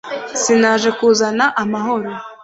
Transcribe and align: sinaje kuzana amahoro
sinaje 0.41 0.89
kuzana 0.99 1.45
amahoro 1.61 2.11